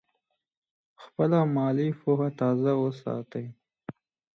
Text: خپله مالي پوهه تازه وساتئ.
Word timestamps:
خپله 1.03 1.39
مالي 1.55 1.87
پوهه 2.01 2.29
تازه 2.39 2.71
وساتئ. 2.81 3.45